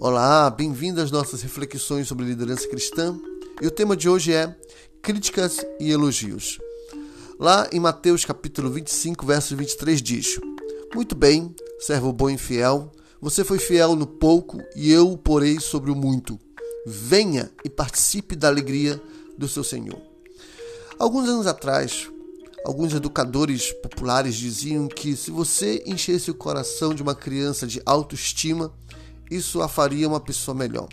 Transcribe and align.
Olá, 0.00 0.48
bem-vindo 0.48 1.00
às 1.00 1.10
nossas 1.10 1.42
reflexões 1.42 2.06
sobre 2.06 2.24
liderança 2.24 2.68
cristã. 2.68 3.18
E 3.60 3.66
o 3.66 3.70
tema 3.70 3.96
de 3.96 4.08
hoje 4.08 4.32
é 4.32 4.56
críticas 5.02 5.58
e 5.80 5.90
elogios. 5.90 6.60
Lá 7.36 7.68
em 7.72 7.80
Mateus 7.80 8.24
capítulo 8.24 8.70
25, 8.70 9.26
verso 9.26 9.56
23 9.56 10.00
diz: 10.00 10.40
Muito 10.94 11.16
bem, 11.16 11.52
servo 11.80 12.12
bom 12.12 12.30
e 12.30 12.38
fiel, 12.38 12.92
você 13.20 13.42
foi 13.42 13.58
fiel 13.58 13.96
no 13.96 14.06
pouco 14.06 14.62
e 14.76 14.92
eu 14.92 15.10
o 15.10 15.18
porei 15.18 15.58
sobre 15.58 15.90
o 15.90 15.96
muito. 15.96 16.38
Venha 16.86 17.50
e 17.64 17.68
participe 17.68 18.36
da 18.36 18.46
alegria 18.46 19.02
do 19.36 19.48
seu 19.48 19.64
Senhor. 19.64 20.00
Alguns 20.96 21.28
anos 21.28 21.48
atrás, 21.48 22.08
alguns 22.64 22.94
educadores 22.94 23.72
populares 23.72 24.36
diziam 24.36 24.86
que 24.86 25.16
se 25.16 25.32
você 25.32 25.82
enchesse 25.84 26.30
o 26.30 26.36
coração 26.36 26.94
de 26.94 27.02
uma 27.02 27.16
criança 27.16 27.66
de 27.66 27.82
autoestima, 27.84 28.72
isso 29.30 29.60
a 29.60 29.68
faria 29.68 30.08
uma 30.08 30.20
pessoa 30.20 30.54
melhor. 30.54 30.88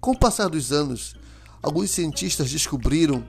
Com 0.00 0.12
o 0.12 0.18
passar 0.18 0.48
dos 0.48 0.72
anos, 0.72 1.14
alguns 1.62 1.90
cientistas 1.90 2.50
descobriram 2.50 3.24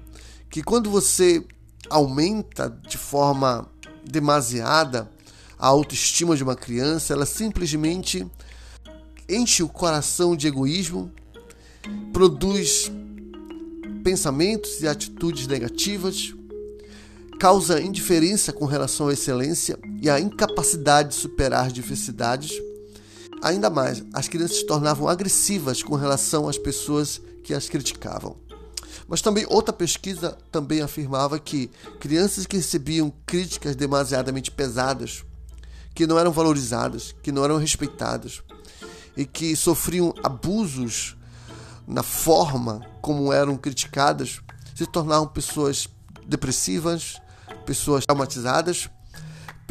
que 0.49 0.61
quando 0.63 0.89
você 0.89 1.45
aumenta 1.89 2.69
de 2.69 2.97
forma 2.97 3.67
demasiada 4.05 5.09
a 5.57 5.67
autoestima 5.67 6.35
de 6.35 6.43
uma 6.43 6.55
criança, 6.55 7.13
ela 7.13 7.25
simplesmente 7.25 8.25
enche 9.27 9.63
o 9.63 9.69
coração 9.69 10.35
de 10.35 10.47
egoísmo, 10.47 11.11
produz 12.11 12.91
pensamentos 14.03 14.81
e 14.81 14.87
atitudes 14.87 15.47
negativas, 15.47 16.33
causa 17.39 17.81
indiferença 17.81 18.51
com 18.53 18.65
relação 18.65 19.07
à 19.07 19.13
excelência 19.13 19.77
e 20.01 20.09
a 20.09 20.19
incapacidade 20.19 21.09
de 21.09 21.15
superar 21.15 21.71
diversidades 21.71 22.51
Ainda 23.41 23.71
mais, 23.71 24.03
as 24.13 24.27
crianças 24.27 24.57
se 24.57 24.65
tornavam 24.67 25.07
agressivas 25.07 25.81
com 25.81 25.95
relação 25.95 26.47
às 26.47 26.59
pessoas 26.59 27.19
que 27.43 27.55
as 27.55 27.67
criticavam. 27.67 28.37
Mas 29.07 29.21
também 29.21 29.45
outra 29.49 29.73
pesquisa 29.73 30.37
também 30.51 30.81
afirmava 30.81 31.39
que 31.39 31.71
crianças 31.99 32.45
que 32.45 32.57
recebiam 32.57 33.11
críticas 33.25 33.75
demasiadamente 33.75 34.51
pesadas, 34.51 35.25
que 35.95 36.05
não 36.05 36.19
eram 36.19 36.31
valorizadas, 36.31 37.15
que 37.23 37.31
não 37.31 37.43
eram 37.43 37.57
respeitadas 37.57 38.43
e 39.17 39.25
que 39.25 39.55
sofriam 39.55 40.13
abusos 40.23 41.17
na 41.87 42.03
forma 42.03 42.81
como 43.01 43.33
eram 43.33 43.57
criticadas, 43.57 44.39
se 44.75 44.85
tornavam 44.85 45.27
pessoas 45.27 45.89
depressivas, 46.27 47.19
pessoas 47.65 48.05
traumatizadas 48.05 48.87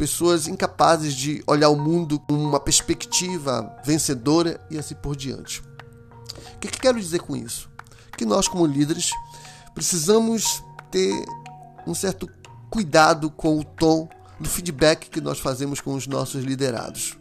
pessoas 0.01 0.47
incapazes 0.47 1.13
de 1.13 1.43
olhar 1.45 1.69
o 1.69 1.75
mundo 1.75 2.17
com 2.17 2.33
uma 2.33 2.59
perspectiva 2.59 3.71
vencedora 3.85 4.59
e 4.67 4.79
assim 4.79 4.95
por 4.95 5.15
diante. 5.15 5.61
O 6.55 6.59
que, 6.59 6.69
que 6.69 6.79
quero 6.79 6.99
dizer 6.99 7.19
com 7.19 7.35
isso? 7.35 7.69
Que 8.17 8.25
nós, 8.25 8.47
como 8.47 8.65
líderes, 8.65 9.11
precisamos 9.75 10.63
ter 10.89 11.13
um 11.85 11.93
certo 11.93 12.27
cuidado 12.67 13.29
com 13.29 13.59
o 13.59 13.63
tom 13.63 14.09
do 14.39 14.49
feedback 14.49 15.07
que 15.07 15.21
nós 15.21 15.37
fazemos 15.37 15.79
com 15.79 15.93
os 15.93 16.07
nossos 16.07 16.43
liderados. 16.43 17.15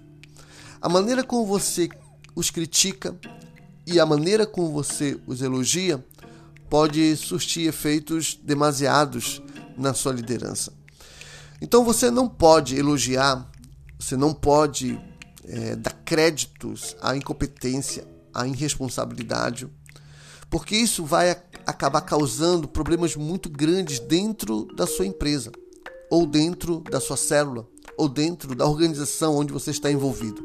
A 0.80 0.88
maneira 0.88 1.22
como 1.22 1.44
você 1.44 1.86
os 2.34 2.48
critica 2.48 3.14
e 3.86 4.00
a 4.00 4.06
maneira 4.06 4.46
como 4.46 4.72
você 4.72 5.20
os 5.26 5.42
elogia 5.42 6.02
pode 6.70 7.14
surtir 7.14 7.68
efeitos 7.68 8.40
demasiados 8.42 9.42
na 9.76 9.92
sua 9.92 10.14
liderança. 10.14 10.79
Então 11.60 11.84
você 11.84 12.10
não 12.10 12.28
pode 12.28 12.76
elogiar, 12.76 13.50
você 13.98 14.16
não 14.16 14.32
pode 14.32 14.98
é, 15.44 15.76
dar 15.76 15.92
créditos 16.04 16.96
à 17.02 17.16
incompetência, 17.16 18.06
à 18.32 18.46
irresponsabilidade, 18.46 19.68
porque 20.48 20.74
isso 20.74 21.04
vai 21.04 21.30
acabar 21.66 22.00
causando 22.00 22.66
problemas 22.66 23.14
muito 23.14 23.48
grandes 23.48 24.00
dentro 24.00 24.64
da 24.74 24.86
sua 24.86 25.06
empresa, 25.06 25.52
ou 26.10 26.26
dentro 26.26 26.80
da 26.80 26.98
sua 26.98 27.16
célula, 27.16 27.68
ou 27.96 28.08
dentro 28.08 28.54
da 28.54 28.66
organização 28.66 29.36
onde 29.36 29.52
você 29.52 29.70
está 29.70 29.90
envolvido. 29.90 30.42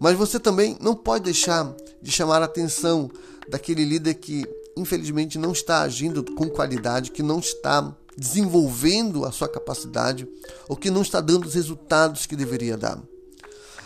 Mas 0.00 0.16
você 0.16 0.40
também 0.40 0.76
não 0.80 0.94
pode 0.94 1.24
deixar 1.24 1.74
de 2.02 2.10
chamar 2.10 2.42
a 2.42 2.46
atenção 2.46 3.10
daquele 3.48 3.84
líder 3.84 4.14
que 4.14 4.44
infelizmente 4.76 5.38
não 5.38 5.52
está 5.52 5.82
agindo 5.82 6.22
com 6.34 6.48
qualidade, 6.48 7.10
que 7.10 7.22
não 7.22 7.38
está 7.38 7.94
desenvolvendo 8.16 9.24
a 9.24 9.32
sua 9.32 9.48
capacidade 9.48 10.26
ou 10.68 10.76
que 10.76 10.90
não 10.90 11.02
está 11.02 11.20
dando 11.20 11.46
os 11.46 11.54
resultados 11.54 12.26
que 12.26 12.36
deveria 12.36 12.76
dar. 12.76 12.98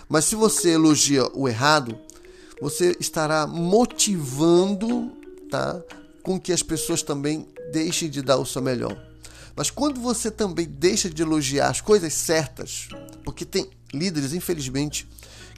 Mas 0.08 0.24
se 0.24 0.34
você 0.34 0.70
elogia 0.70 1.24
o 1.34 1.48
errado, 1.48 1.98
você 2.60 2.96
estará 3.00 3.46
motivando, 3.46 5.12
tá, 5.50 5.80
com 6.22 6.38
que 6.38 6.52
as 6.52 6.62
pessoas 6.62 7.02
também 7.02 7.48
deixem 7.72 8.08
de 8.08 8.20
dar 8.20 8.36
o 8.36 8.46
seu 8.46 8.60
melhor. 8.60 8.96
Mas 9.56 9.70
quando 9.70 10.00
você 10.00 10.30
também 10.30 10.66
deixa 10.66 11.10
de 11.10 11.22
elogiar 11.22 11.70
as 11.70 11.80
coisas 11.80 12.12
certas, 12.12 12.88
porque 13.24 13.44
tem 13.44 13.70
líderes, 13.92 14.32
infelizmente, 14.32 15.08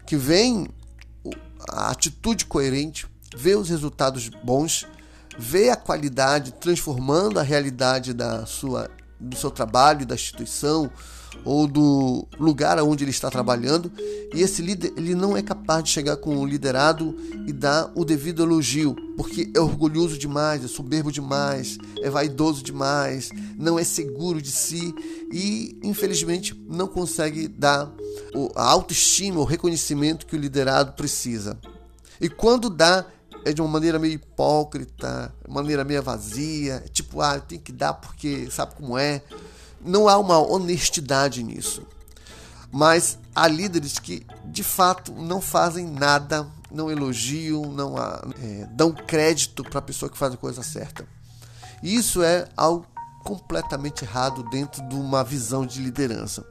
que 0.06 0.16
veem 0.16 0.68
a 1.68 1.90
atitude 1.90 2.46
coerente, 2.46 3.06
vê 3.36 3.54
os 3.54 3.68
resultados 3.68 4.28
bons, 4.28 4.86
vê 5.38 5.70
a 5.70 5.76
qualidade 5.76 6.52
transformando 6.52 7.38
a 7.38 7.42
realidade 7.42 8.12
da 8.12 8.46
sua, 8.46 8.90
do 9.18 9.36
seu 9.36 9.50
trabalho, 9.50 10.06
da 10.06 10.14
instituição 10.14 10.90
ou 11.44 11.66
do 11.66 12.26
lugar 12.38 12.78
onde 12.82 13.04
ele 13.04 13.10
está 13.10 13.30
trabalhando, 13.30 13.90
e 14.34 14.42
esse 14.42 14.62
líder 14.62 14.92
ele 14.96 15.14
não 15.14 15.36
é 15.36 15.42
capaz 15.42 15.84
de 15.84 15.90
chegar 15.90 16.16
com 16.16 16.36
o 16.36 16.46
liderado 16.46 17.16
e 17.46 17.52
dar 17.52 17.90
o 17.94 18.04
devido 18.04 18.42
elogio, 18.42 18.94
porque 19.16 19.50
é 19.54 19.60
orgulhoso 19.60 20.18
demais, 20.18 20.64
é 20.64 20.68
soberbo 20.68 21.10
demais, 21.10 21.78
é 22.02 22.10
vaidoso 22.10 22.62
demais, 22.62 23.30
não 23.56 23.78
é 23.78 23.84
seguro 23.84 24.40
de 24.40 24.50
si 24.50 24.94
e 25.32 25.78
infelizmente 25.82 26.54
não 26.68 26.86
consegue 26.86 27.48
dar 27.48 27.90
a 28.54 28.64
autoestima, 28.64 29.40
o 29.40 29.44
reconhecimento 29.44 30.26
que 30.26 30.36
o 30.36 30.38
liderado 30.38 30.92
precisa. 30.92 31.58
E 32.20 32.28
quando 32.28 32.70
dá, 32.70 33.04
é 33.44 33.52
de 33.52 33.60
uma 33.60 33.68
maneira 33.68 33.98
meio 33.98 34.14
hipócrita, 34.14 35.34
maneira 35.48 35.84
meio 35.84 36.02
vazia, 36.02 36.84
tipo, 36.92 37.20
ah, 37.20 37.40
tenho 37.40 37.60
que 37.60 37.72
dar 37.72 37.94
porque 37.94 38.50
sabe 38.50 38.74
como 38.74 38.96
é. 38.96 39.22
Não 39.80 40.08
há 40.08 40.16
uma 40.16 40.38
honestidade 40.38 41.42
nisso. 41.42 41.82
Mas 42.70 43.18
há 43.34 43.46
líderes 43.48 43.98
que 43.98 44.24
de 44.44 44.62
fato 44.62 45.12
não 45.12 45.40
fazem 45.40 45.86
nada, 45.86 46.46
não 46.70 46.90
elogiam, 46.90 47.62
não 47.66 47.96
é, 47.98 48.66
dão 48.70 48.92
crédito 48.92 49.62
para 49.62 49.78
a 49.78 49.82
pessoa 49.82 50.10
que 50.10 50.16
faz 50.16 50.32
a 50.32 50.38
coisa 50.38 50.62
certa. 50.62 51.06
E 51.82 51.94
isso 51.94 52.22
é 52.22 52.48
algo 52.56 52.86
completamente 53.24 54.04
errado 54.04 54.42
dentro 54.50 54.86
de 54.88 54.94
uma 54.94 55.22
visão 55.22 55.66
de 55.66 55.80
liderança. 55.80 56.44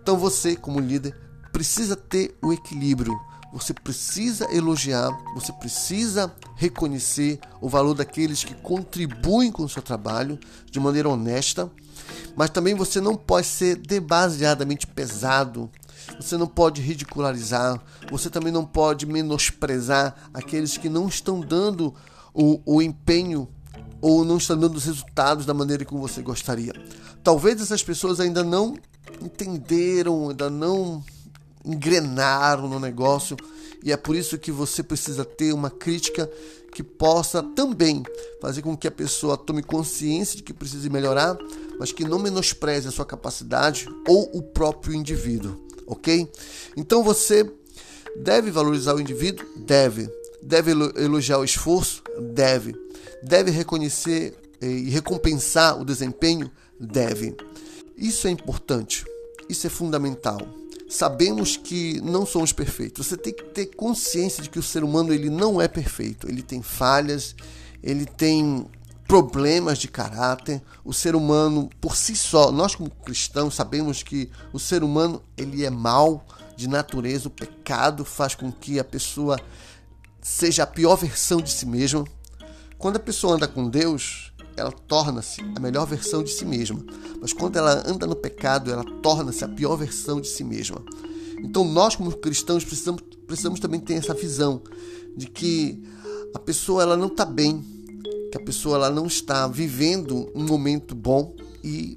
Então 0.00 0.16
você, 0.16 0.56
como 0.56 0.80
líder, 0.80 1.16
precisa 1.52 1.96
ter 1.96 2.36
o 2.42 2.52
equilíbrio 2.52 3.18
você 3.52 3.74
precisa 3.74 4.50
elogiar, 4.50 5.10
você 5.34 5.52
precisa 5.52 6.34
reconhecer 6.56 7.38
o 7.60 7.68
valor 7.68 7.94
daqueles 7.94 8.42
que 8.42 8.54
contribuem 8.54 9.52
com 9.52 9.64
o 9.64 9.68
seu 9.68 9.82
trabalho 9.82 10.38
de 10.70 10.80
maneira 10.80 11.08
honesta, 11.08 11.70
mas 12.34 12.50
também 12.50 12.74
você 12.74 13.00
não 13.00 13.14
pode 13.14 13.46
ser 13.46 13.76
demasiadamente 13.76 14.86
pesado, 14.86 15.70
você 16.18 16.36
não 16.36 16.46
pode 16.46 16.80
ridicularizar, 16.80 17.80
você 18.10 18.30
também 18.30 18.52
não 18.52 18.64
pode 18.64 19.04
menosprezar 19.06 20.14
aqueles 20.32 20.76
que 20.76 20.88
não 20.88 21.06
estão 21.06 21.40
dando 21.40 21.94
o, 22.34 22.60
o 22.64 22.80
empenho 22.80 23.46
ou 24.00 24.24
não 24.24 24.38
estão 24.38 24.58
dando 24.58 24.76
os 24.76 24.84
resultados 24.84 25.46
da 25.46 25.54
maneira 25.54 25.84
como 25.84 26.00
você 26.00 26.22
gostaria. 26.22 26.72
Talvez 27.22 27.60
essas 27.60 27.82
pessoas 27.84 28.18
ainda 28.18 28.42
não 28.42 28.76
entenderam, 29.20 30.30
ainda 30.30 30.50
não 30.50 31.04
engrenaram 31.64 32.68
no 32.68 32.78
negócio 32.80 33.36
e 33.82 33.90
é 33.90 33.96
por 33.96 34.14
isso 34.14 34.38
que 34.38 34.52
você 34.52 34.82
precisa 34.82 35.24
ter 35.24 35.52
uma 35.52 35.70
crítica 35.70 36.30
que 36.72 36.82
possa 36.82 37.42
também 37.42 38.02
fazer 38.40 38.62
com 38.62 38.76
que 38.76 38.86
a 38.86 38.92
pessoa 38.92 39.36
tome 39.36 39.62
consciência 39.62 40.36
de 40.36 40.42
que 40.42 40.54
precisa 40.54 40.88
melhorar, 40.88 41.36
mas 41.78 41.92
que 41.92 42.04
não 42.04 42.18
menospreze 42.18 42.88
a 42.88 42.92
sua 42.92 43.04
capacidade 43.04 43.86
ou 44.08 44.30
o 44.32 44.42
próprio 44.42 44.94
indivíduo, 44.94 45.60
ok? 45.86 46.30
Então 46.76 47.02
você 47.02 47.50
deve 48.16 48.50
valorizar 48.50 48.94
o 48.94 49.00
indivíduo? 49.00 49.44
Deve. 49.56 50.08
Deve 50.40 50.70
elogiar 50.70 51.38
o 51.38 51.44
esforço? 51.44 52.02
Deve. 52.32 52.74
Deve 53.22 53.50
reconhecer 53.50 54.34
eh, 54.60 54.66
e 54.66 54.90
recompensar 54.90 55.80
o 55.80 55.84
desempenho? 55.84 56.50
Deve. 56.80 57.36
Isso 57.96 58.26
é 58.26 58.30
importante. 58.30 59.04
Isso 59.48 59.66
é 59.66 59.70
fundamental 59.70 60.61
sabemos 60.92 61.56
que 61.56 62.00
não 62.02 62.26
somos 62.26 62.52
perfeitos. 62.52 63.06
Você 63.06 63.16
tem 63.16 63.32
que 63.32 63.44
ter 63.44 63.66
consciência 63.66 64.42
de 64.42 64.50
que 64.50 64.58
o 64.58 64.62
ser 64.62 64.84
humano 64.84 65.12
ele 65.12 65.30
não 65.30 65.60
é 65.60 65.66
perfeito. 65.66 66.28
Ele 66.28 66.42
tem 66.42 66.62
falhas, 66.62 67.34
ele 67.82 68.04
tem 68.04 68.66
problemas 69.08 69.78
de 69.78 69.88
caráter. 69.88 70.62
O 70.84 70.92
ser 70.92 71.16
humano 71.16 71.70
por 71.80 71.96
si 71.96 72.14
só, 72.14 72.52
nós 72.52 72.74
como 72.74 72.90
cristãos 72.90 73.54
sabemos 73.54 74.02
que 74.02 74.30
o 74.52 74.58
ser 74.58 74.84
humano 74.84 75.22
ele 75.36 75.64
é 75.64 75.70
mau 75.70 76.26
de 76.56 76.68
natureza. 76.68 77.28
O 77.28 77.30
pecado 77.30 78.04
faz 78.04 78.34
com 78.34 78.52
que 78.52 78.78
a 78.78 78.84
pessoa 78.84 79.40
seja 80.20 80.64
a 80.64 80.66
pior 80.66 80.96
versão 80.96 81.40
de 81.40 81.50
si 81.50 81.64
mesma. 81.64 82.04
Quando 82.76 82.96
a 82.96 83.00
pessoa 83.00 83.36
anda 83.36 83.48
com 83.48 83.68
Deus, 83.68 84.32
ela 84.56 84.72
torna-se 84.72 85.40
a 85.56 85.60
melhor 85.60 85.86
versão 85.86 86.22
de 86.22 86.30
si 86.30 86.44
mesma. 86.44 86.84
Mas 87.22 87.32
quando 87.32 87.56
ela 87.56 87.84
anda 87.86 88.04
no 88.04 88.16
pecado, 88.16 88.72
ela 88.72 88.82
torna-se 89.00 89.44
a 89.44 89.48
pior 89.48 89.76
versão 89.76 90.20
de 90.20 90.26
si 90.26 90.42
mesma. 90.42 90.84
Então 91.38 91.64
nós 91.64 91.94
como 91.94 92.10
cristãos 92.16 92.64
precisamos, 92.64 93.00
precisamos 93.28 93.60
também 93.60 93.78
ter 93.78 93.94
essa 93.94 94.12
visão 94.12 94.60
de 95.16 95.28
que 95.28 95.80
a 96.34 96.38
pessoa 96.40 96.82
ela 96.82 96.96
não 96.96 97.06
está 97.06 97.24
bem, 97.24 97.64
que 98.32 98.36
a 98.36 98.40
pessoa 98.40 98.76
ela 98.76 98.90
não 98.90 99.06
está 99.06 99.46
vivendo 99.46 100.30
um 100.34 100.44
momento 100.44 100.96
bom 100.96 101.32
e, 101.62 101.96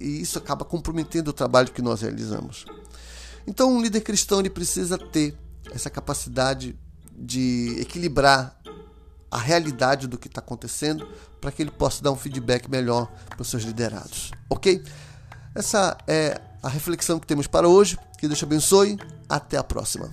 e 0.00 0.20
isso 0.20 0.36
acaba 0.36 0.64
comprometendo 0.64 1.28
o 1.28 1.32
trabalho 1.32 1.70
que 1.70 1.80
nós 1.80 2.00
realizamos. 2.00 2.64
Então 3.46 3.72
um 3.72 3.80
líder 3.80 4.00
cristão 4.00 4.40
ele 4.40 4.50
precisa 4.50 4.98
ter 4.98 5.36
essa 5.70 5.88
capacidade 5.88 6.76
de 7.16 7.76
equilibrar 7.78 8.60
a 9.30 9.38
realidade 9.38 10.06
do 10.06 10.18
que 10.18 10.28
está 10.28 10.40
acontecendo 10.40 11.06
para 11.40 11.52
que 11.52 11.62
ele 11.62 11.70
possa 11.70 12.02
dar 12.02 12.10
um 12.10 12.16
feedback 12.16 12.68
melhor 12.68 13.10
para 13.28 13.42
os 13.42 13.48
seus 13.48 13.62
liderados. 13.62 14.32
Ok? 14.48 14.82
Essa 15.54 15.96
é 16.06 16.40
a 16.62 16.68
reflexão 16.68 17.18
que 17.18 17.26
temos 17.26 17.46
para 17.46 17.68
hoje. 17.68 17.98
Que 18.18 18.26
Deus 18.26 18.38
te 18.38 18.44
abençoe. 18.44 18.98
Até 19.28 19.56
a 19.56 19.64
próxima. 19.64 20.10